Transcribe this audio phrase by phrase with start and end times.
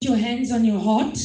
[0.00, 1.18] your hands on your heart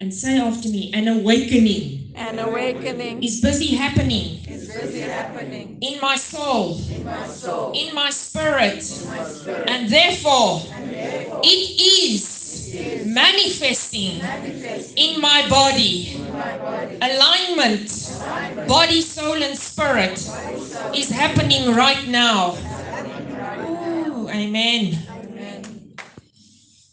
[0.00, 6.00] and say after me an awakening An awakening is busy happening is busy happening in
[6.00, 11.40] my soul, in my soul, in my spirit, in my spirit, and therefore and therefore
[11.44, 16.14] it is manifesting manifest in my body.
[16.16, 16.96] in my body.
[17.02, 22.52] Alignment, Alignment, body, soul, and spirit body, soul, is happening right now.
[22.52, 24.16] happening right now.
[24.16, 24.28] Ooh.
[24.30, 25.17] Amen.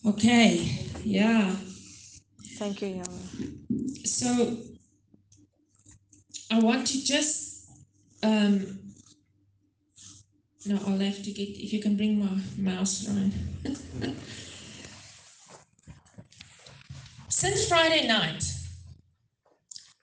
[0.05, 1.55] Okay, yeah.
[2.57, 4.05] Thank you, Yahweh.
[4.05, 4.57] So
[6.51, 7.71] I want to just
[8.21, 8.79] um
[10.67, 13.33] no, I'll have to get if you can bring my mouse around.
[17.29, 18.43] Since Friday night,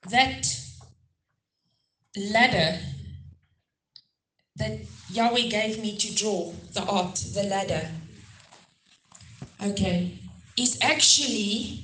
[0.09, 0.45] that
[2.17, 2.79] ladder
[4.57, 4.79] that
[5.09, 7.89] Yahweh gave me to draw, the art, the ladder,
[9.63, 10.19] okay,
[10.57, 11.83] is actually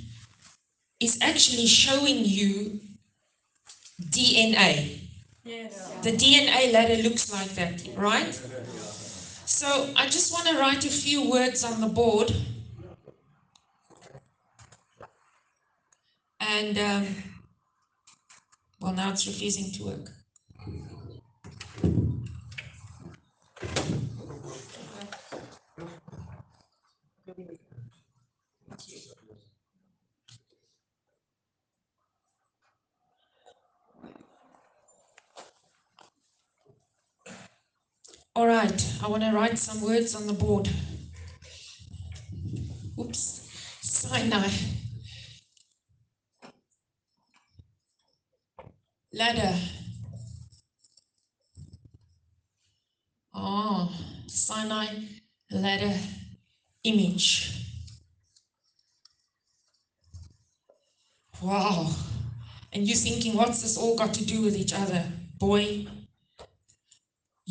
[0.99, 2.79] is actually showing you
[4.09, 5.01] DNA.
[5.43, 5.89] Yes.
[6.03, 8.33] The DNA ladder looks like that, right?
[9.45, 12.33] So I just want to write a few words on the board.
[16.39, 17.07] And, um,
[18.81, 20.11] well, now it's refusing to work.
[38.39, 40.69] All right, I want to write some words on the board.
[42.97, 43.49] Oops,
[43.81, 44.47] Sinai.
[49.11, 49.53] Ladder.
[53.33, 53.93] Oh,
[54.27, 54.87] Sinai
[55.51, 55.93] ladder
[56.85, 57.65] image.
[61.41, 61.91] Wow.
[62.71, 65.03] And you're thinking, what's this all got to do with each other?
[65.37, 65.87] Boy,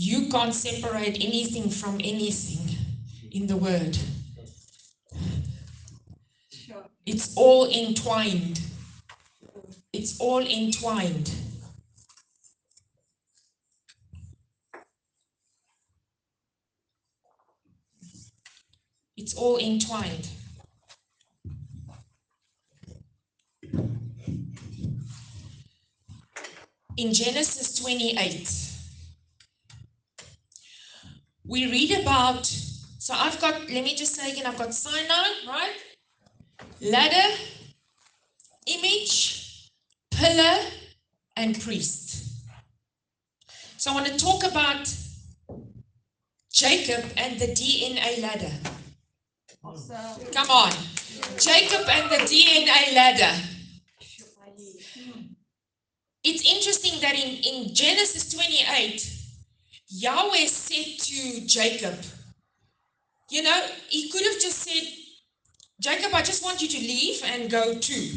[0.01, 2.69] you can't separate anything from anything
[3.33, 3.99] in the Word.
[7.05, 8.61] It's all entwined.
[9.93, 11.33] It's all entwined.
[19.17, 20.29] It's all entwined.
[26.97, 28.68] In Genesis 28,
[31.49, 35.73] we read about, so I've got, let me just say again, I've got Sinai, right?
[36.83, 37.35] Ladder,
[38.67, 39.71] image,
[40.11, 40.59] pillar,
[41.37, 42.45] and priest.
[43.79, 44.93] So I want to talk about
[46.53, 48.53] Jacob and the DNA ladder.
[49.77, 49.95] So,
[50.33, 50.73] Come on.
[51.39, 53.41] Jacob and the DNA ladder.
[56.25, 59.18] It's interesting that in, in Genesis 28,
[59.89, 61.99] Yahweh said to Jacob,
[63.31, 64.83] you know, he could have just said,
[65.81, 68.13] Jacob, I just want you to leave and go too.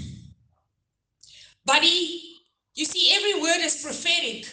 [1.65, 2.37] But he,
[2.73, 4.47] you see, every word is prophetic.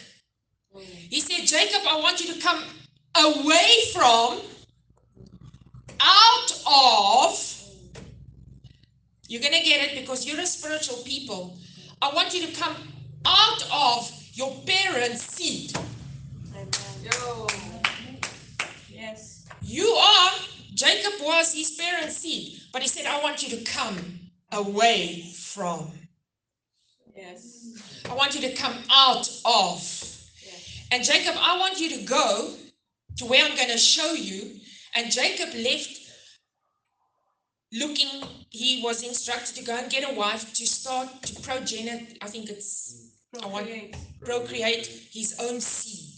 [1.09, 2.63] He said, Jacob, I want you to come
[3.15, 4.39] away from,
[5.99, 7.63] out of,
[9.27, 11.57] you're going to get it because you're a spiritual people.
[12.01, 12.75] I want you to come
[13.25, 15.77] out of your parents' seed.
[17.11, 17.47] Yo.
[18.89, 19.45] Yes.
[19.61, 20.31] You are,
[20.73, 23.97] Jacob was his parents' seed, but he said, I want you to come
[24.51, 25.91] away from.
[27.15, 28.01] Yes.
[28.09, 29.77] I want you to come out of.
[30.43, 30.87] Yes.
[30.91, 32.53] And Jacob, I want you to go
[33.17, 34.59] to where I'm going to show you.
[34.95, 35.99] And Jacob left
[37.73, 42.27] looking, he was instructed to go and get a wife to start to progenate, I
[42.27, 43.11] think it's
[43.41, 43.95] I want- Procreate.
[44.21, 46.08] procreate his own seed.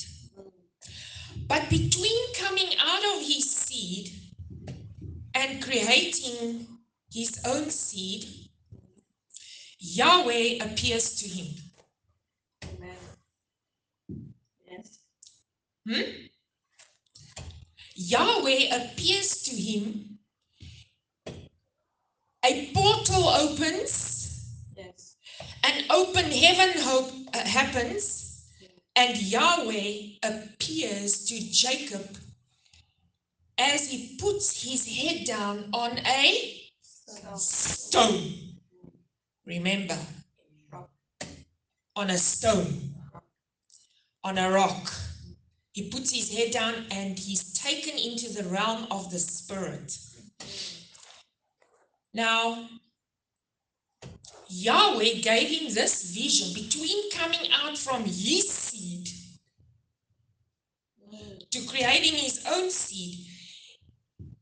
[1.52, 4.10] But between coming out of his seed
[5.36, 6.66] and creating
[7.14, 8.24] his own seed,
[9.78, 11.48] Yahweh appears to him.
[12.64, 12.96] Amen.
[14.66, 15.00] Yes.
[15.86, 16.10] Hmm?
[17.96, 20.20] Yahweh appears to him.
[22.46, 25.18] A portal opens, Yes.
[25.66, 28.21] an open heaven hope, uh, happens,
[28.96, 32.18] and Yahweh appears to Jacob
[33.58, 36.62] as he puts his head down on a
[37.36, 38.34] stone.
[39.46, 39.98] Remember,
[41.96, 42.94] on a stone,
[44.24, 44.94] on a rock.
[45.74, 49.98] He puts his head down and he's taken into the realm of the spirit.
[52.14, 52.68] Now,
[54.54, 59.08] Yahweh gave him this vision between coming out from his seed
[61.52, 63.28] to creating his own seed.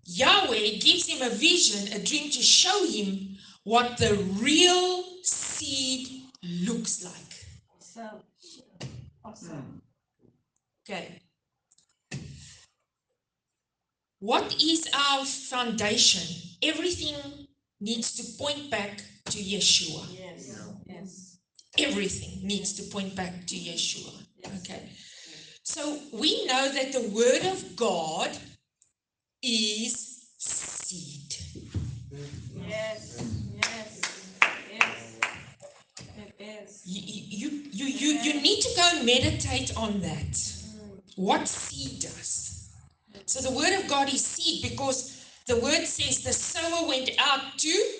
[0.05, 7.03] Yahweh gives him a vision, a dream to show him what the real seed looks
[7.03, 7.45] like.
[7.77, 8.23] Awesome.
[9.23, 9.81] Awesome.
[10.83, 11.21] Okay.
[14.19, 16.23] What is our foundation?
[16.63, 17.15] Everything
[17.79, 20.05] needs to point back to Yeshua.
[20.11, 20.57] Yes.
[20.85, 21.37] Yes.
[21.77, 24.13] Everything needs to point back to Yeshua.
[24.43, 24.51] Yes.
[24.59, 24.89] Okay.
[25.63, 28.31] So we know that the Word of God
[29.43, 31.35] is seed.
[32.67, 33.23] Yes.
[33.55, 34.01] Yes.
[34.71, 35.19] Yes.
[36.17, 36.81] It is.
[36.85, 40.31] You, you, you, you, you need to go and meditate on that.
[40.31, 41.01] Mm.
[41.15, 42.69] What seed does.
[43.25, 47.57] So the Word of God is seed because the Word says the sower went out
[47.59, 47.98] to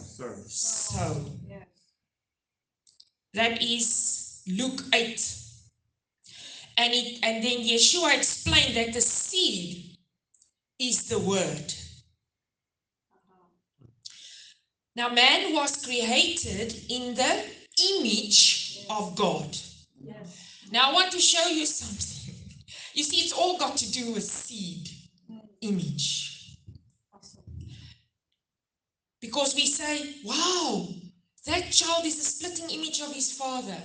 [0.00, 0.34] Sir.
[0.46, 1.24] sow.
[1.48, 1.66] Yes.
[3.34, 5.36] That is Luke 8.
[6.78, 9.96] And, it, and then Yeshua explained that the seed
[10.78, 11.74] is the word.
[13.12, 13.86] Uh-huh.
[14.96, 17.44] Now, man was created in the
[17.98, 19.56] image of God.
[20.02, 20.66] Yes.
[20.72, 22.34] Now, I want to show you something.
[22.94, 24.88] You see, it's all got to do with seed,
[25.60, 26.56] image.
[27.12, 27.42] Awesome.
[29.30, 30.88] Because we say, wow,
[31.46, 33.80] that child is a splitting image of his father.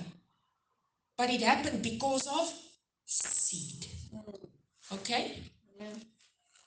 [1.16, 2.52] But it happened because of
[3.04, 3.86] seed.
[4.92, 5.44] Okay?
[5.78, 5.86] Yeah.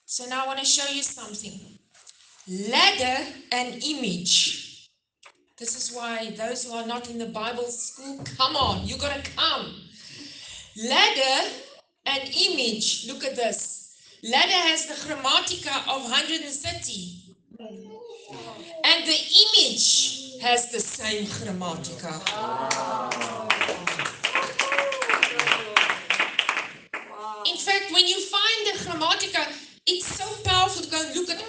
[0.05, 1.59] So now I want to show you something.
[2.71, 3.21] Ladder
[3.51, 4.87] and image.
[5.57, 9.13] This is why those who are not in the Bible school, come on, you got
[9.13, 9.75] to come.
[10.81, 11.49] Ladder
[12.05, 13.07] and image.
[13.09, 13.97] Look at this.
[14.23, 17.18] Ladder has the gematria of 130.
[19.09, 21.25] The image has the same.
[27.09, 27.43] Wow.
[27.47, 29.45] In fact, when you find the gematria,
[29.87, 31.43] it's so powerful to go and look at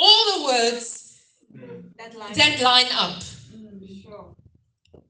[0.00, 1.18] all the words
[1.98, 2.32] That line.
[2.34, 3.22] that line up.
[3.54, 4.34] Mm, Sure.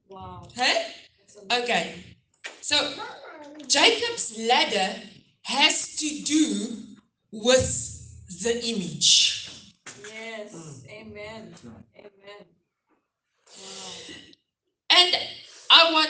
[0.09, 0.47] Wow.
[0.55, 0.93] Hey?
[1.51, 1.95] Okay.
[2.61, 2.93] So
[3.67, 5.01] Jacob's ladder
[5.43, 6.77] has to do
[7.31, 7.71] with
[8.43, 9.49] the image.
[10.07, 10.83] Yes.
[10.89, 11.53] Amen.
[11.97, 12.45] Amen.
[13.57, 13.91] Wow.
[14.89, 15.15] And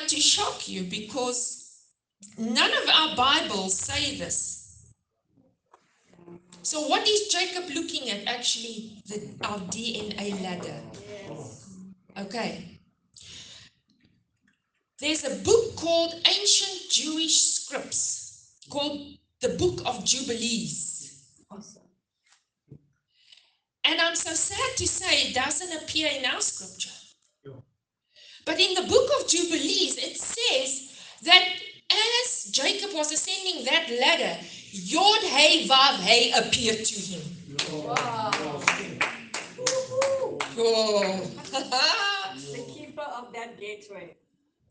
[0.09, 1.81] To shock you because
[2.37, 4.93] none of our Bibles say this.
[6.61, 10.79] So what is Jacob looking at actually the our DNA ladder?
[12.19, 12.79] Okay.
[14.99, 21.25] There's a book called Ancient Jewish Scripts called the Book of Jubilees.
[23.83, 26.94] And I'm so sad to say it doesn't appear in our scripture.
[28.45, 30.91] But in the book of Jubilees, it says
[31.23, 31.47] that
[31.91, 34.39] as Jacob was ascending that ladder,
[34.71, 37.21] Yod Hey Vav Hey appeared to him.
[37.71, 38.31] Wow.
[40.57, 41.31] Oh.
[42.35, 44.15] The keeper of that gateway.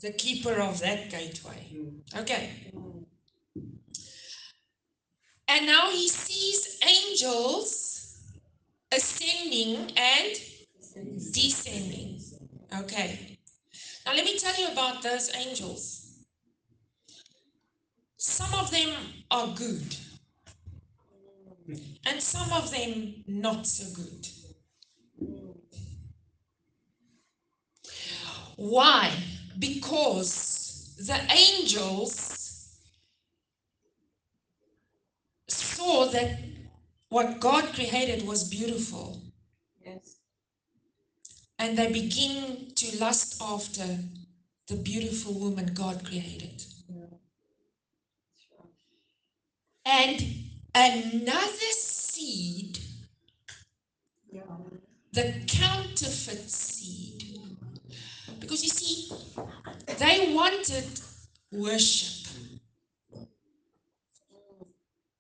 [0.00, 1.67] the keeper of that gateway.
[2.17, 2.50] Okay.
[5.49, 8.19] And now he sees angels
[8.93, 10.37] ascending and
[11.33, 12.21] descending.
[12.81, 13.34] Okay.
[14.06, 16.00] Now let me tell you about those angels.
[18.16, 18.94] Some of them
[19.30, 19.96] are good,
[22.06, 24.28] and some of them not so good.
[28.56, 29.12] Why?
[29.58, 32.78] Because the angels
[35.49, 36.38] saw that
[37.08, 39.20] what God created was beautiful
[39.84, 40.16] Yes.
[41.58, 43.99] And they begin to lust after
[44.66, 46.64] the beautiful woman God created.
[48.37, 48.66] Sure.
[49.84, 50.25] And
[50.75, 52.78] another seed,
[54.32, 54.42] Yeah.
[55.12, 57.38] the counterfeit seed,
[58.40, 59.12] because you see,
[59.99, 60.88] they wanted
[61.52, 62.26] worship.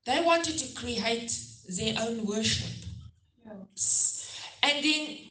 [0.04, 1.38] They wanted to create
[1.68, 2.70] their own worship.
[4.62, 5.30] And then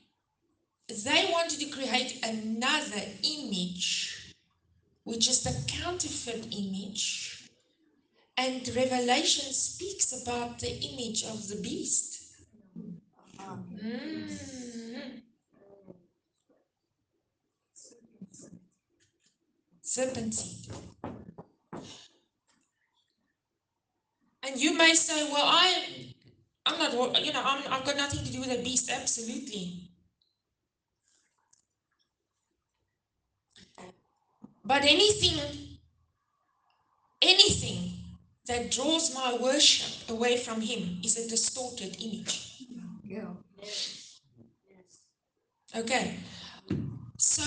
[1.04, 4.34] they wanted to create another image,
[5.04, 7.50] which is the counterfeit image.
[8.38, 12.24] And Revelation speaks about the image of the beast.
[13.40, 13.58] Ah.
[13.74, 15.22] Mhm.
[19.82, 20.74] Serpent seed.
[24.44, 26.14] And you may say, well, I,
[26.66, 28.90] I'm not, you know, I'm, I've got nothing to do with the beast.
[28.92, 29.83] Absolutely.
[34.66, 35.40] But anything,
[37.22, 37.92] anything
[38.48, 42.66] that draws my worship away from Him is a distorted image.
[43.04, 43.34] Yeah.
[43.62, 44.20] Yes.
[45.76, 46.18] Okay.
[47.18, 47.44] So,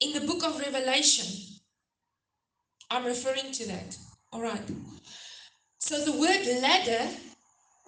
[0.00, 1.26] in the book of Revelation,
[2.90, 3.96] I'm referring to that.
[4.32, 4.70] All right.
[5.78, 7.08] So, the word ladder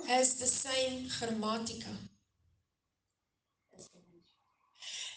[0.06, 1.86] has the same gematria.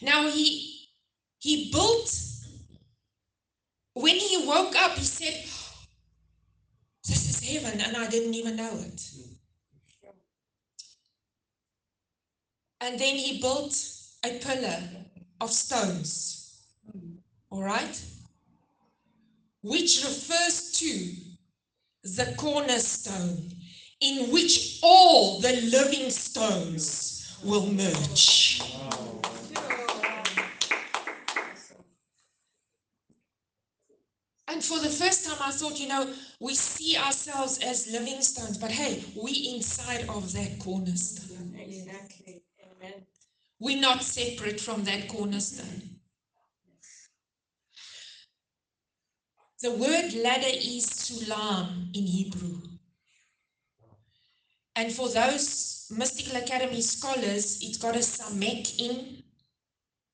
[0.01, 0.74] Now, he,
[1.45, 2.11] he built,
[3.93, 5.45] when he woke up, he said,
[7.07, 9.01] This is heaven, and I didn't even know it.
[12.81, 13.77] And then he built
[14.25, 14.81] a pillar
[15.39, 16.63] of stones.
[17.51, 18.01] All right?
[19.61, 21.11] Which refers to
[22.05, 23.51] the cornerstone
[24.01, 28.63] in which all the living stones will merge.
[34.55, 38.57] And for the first time, I thought, you know, we see ourselves as living stones,
[38.57, 41.55] but hey, we inside of that cornerstone.
[41.55, 42.41] Exactly.
[42.63, 43.05] Amen.
[43.59, 45.99] We're not separate from that cornerstone.
[49.61, 52.61] The word ladder is sulam in Hebrew.
[54.75, 59.23] And for those Mystical Academy scholars, it's got a samek in,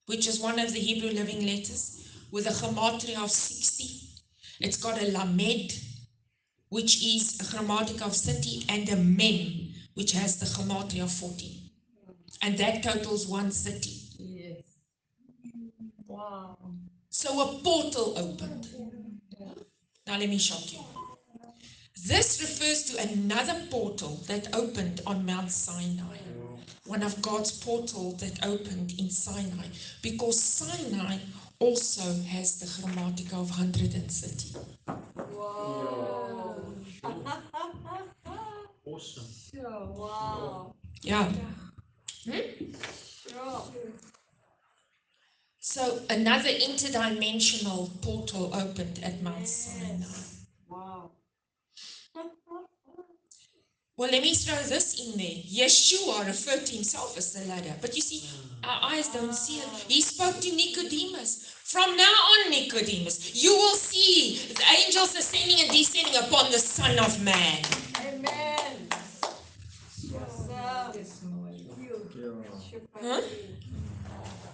[0.08, 4.11] which is one of the Hebrew living letters, with a gematria of 60.
[4.62, 5.74] It's got a lamed,
[6.70, 11.72] which is a gematria of 30, and a mem, which has the gematria of 40.
[12.44, 13.90] And that totals 130.
[14.20, 14.64] Yes.
[16.08, 16.58] Wow.
[17.10, 18.68] So a portal opened.
[20.08, 20.80] Now let me shock you.
[22.06, 26.18] This refers to another portal that opened on Mount Sinai.
[26.86, 29.68] One of God's portals that opened in Sinai.
[30.02, 31.18] Because Sinai
[31.62, 34.56] also has the gematria of 130.
[35.32, 36.74] Wow.
[38.84, 39.24] Awesome.
[39.54, 39.86] Sure.
[39.96, 40.74] Wow.
[41.02, 41.32] Yeah.
[43.28, 43.64] Sure.
[45.62, 50.00] So another interdimensional portal opened at Mount Sinai.
[50.00, 50.41] Yes.
[50.41, 50.41] Wow.
[54.02, 55.46] Well, let me throw this in there.
[55.46, 57.76] Yeshua referred to himself as the ladder.
[57.82, 58.28] But you see,
[58.64, 59.68] our eyes don't see it.
[59.88, 61.46] He spoke to Nicodemus.
[61.66, 66.98] From now on, Nicodemus, you will see the angels ascending and descending upon the Son
[66.98, 67.62] of Man.
[68.00, 68.90] Amen.
[73.00, 73.22] Huh?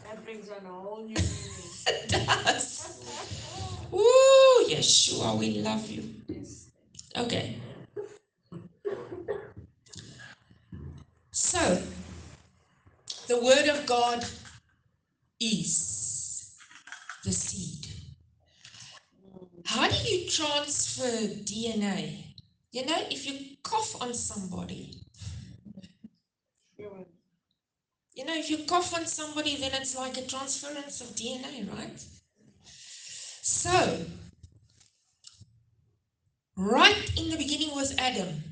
[0.03, 1.15] That brings on a whole new.
[1.87, 3.01] It does.
[3.93, 6.03] Ooh, Yeshua, we love you.
[7.15, 7.55] Okay.
[11.39, 11.81] So,
[13.27, 14.25] the Word of God
[15.39, 16.55] is
[17.23, 17.87] the seed.
[19.65, 21.03] How do you transfer
[21.43, 22.23] DNA?
[22.71, 25.01] You know, if you cough on somebody,
[26.77, 32.03] you know, if you cough on somebody, then it's like a transference of DNA, right?
[32.63, 34.05] So,
[36.55, 38.43] right in the beginning was Adam,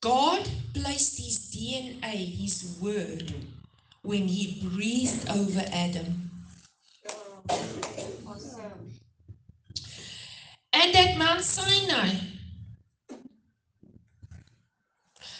[0.00, 3.32] God placed his DNA, his word,
[4.02, 6.30] when he breathed over Adam.
[10.72, 12.10] And at Mount Sinai.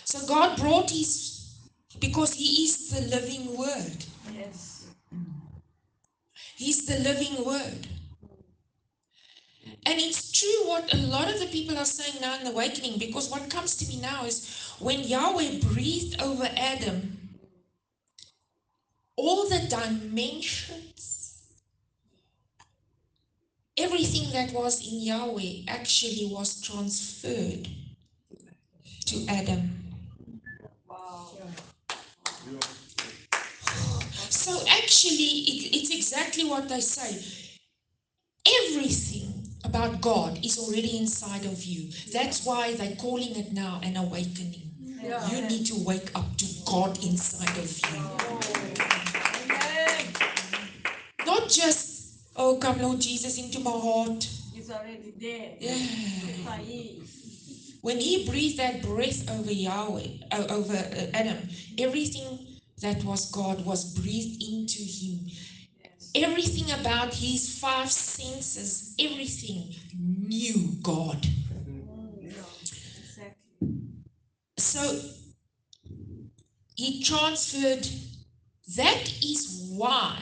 [0.04, 1.54] So God brought his,
[2.00, 4.04] because he is the living word.
[4.34, 4.86] Yes.
[6.56, 7.86] He's the living word.
[9.88, 12.98] And it's true what a lot of the people are saying now in the awakening,
[12.98, 17.16] because what comes to me now is when Yahweh breathed over Adam,
[19.16, 21.42] all the dimensions,
[23.78, 27.66] everything that was in Yahweh actually was transferred
[29.06, 29.70] to Adam.
[30.86, 31.30] Wow.
[34.28, 37.24] So actually, it, it's exactly what they say.
[38.46, 39.17] Everything
[39.68, 41.90] about God is already inside of you.
[42.12, 44.70] That's why they're calling it now an awakening.
[44.80, 45.28] Yeah.
[45.30, 48.02] You need to wake up to God inside of you.
[49.44, 50.06] Amen.
[51.26, 54.28] Not just, oh, come, Lord Jesus, into my heart.
[54.54, 55.52] He's already there.
[55.60, 55.76] Yeah.
[57.80, 60.08] When he breathed that breath over Yahweh,
[60.50, 61.38] over uh, Adam,
[61.78, 62.38] everything
[62.80, 65.30] that was God was breathed into him.
[66.14, 71.26] Everything about his five senses, everything knew God.
[74.56, 75.00] So
[76.74, 77.86] he transferred.
[78.76, 80.18] That is why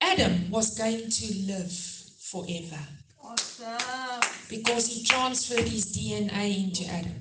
[0.00, 1.72] Adam was going to live
[2.18, 2.80] forever
[3.22, 4.20] Awesome.
[4.50, 7.14] because he transferred his DNA into Adam.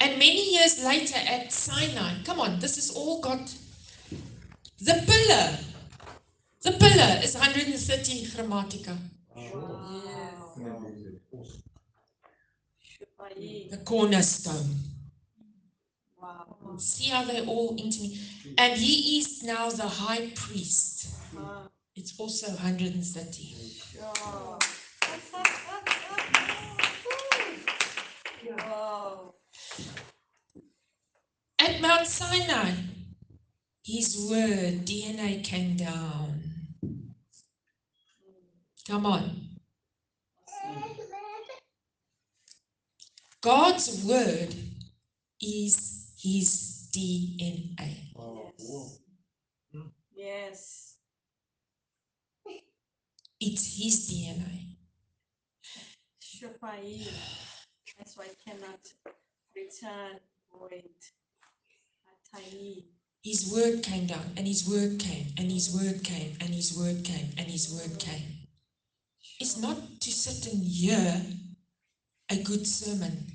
[0.00, 3.54] And many years later at Sinai, come on, this is all got
[4.80, 5.58] the pillar.
[6.62, 8.96] The pillar is 130 gematria.
[13.70, 14.74] The cornerstone.
[16.20, 16.76] Wow.
[16.78, 18.18] See how they're all intimate.
[18.56, 21.08] And he is now the high priest.
[21.94, 23.56] It's also 130.
[28.56, 29.34] Wow.
[31.58, 32.72] At Mount Sinai,
[33.84, 36.42] his word, DNA came down.
[38.86, 39.46] Come on.
[43.40, 44.54] God's word
[45.40, 48.12] is his DNA.
[50.14, 50.96] Yes.
[53.40, 54.76] It's his DNA.
[57.98, 58.80] That's why I cannot
[59.64, 60.20] return.
[63.22, 67.04] His word came down, and his word came, and his word came, and his word
[67.04, 68.48] came, and his word came.
[69.40, 71.22] It's not to sit and hear
[72.30, 73.26] a good sermon.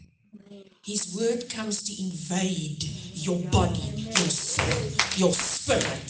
[0.86, 6.10] His word comes to invade your body, your soul, your spirit,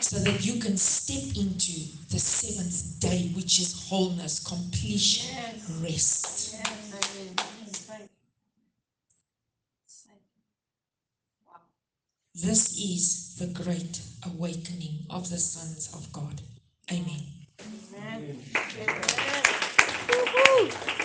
[0.00, 1.80] so that you can step into
[2.10, 6.56] the seventh day, which is wholeness, completion, rest.
[6.56, 6.66] Yes.
[7.66, 8.10] That's right.
[9.84, 10.22] That's right.
[11.46, 11.60] Wow.
[12.40, 16.40] This is the great awakening of the sons of God.
[16.92, 17.26] Amen.
[17.60, 18.38] Amen.
[18.78, 19.44] Amen.
[20.08, 20.97] Woo-hoo.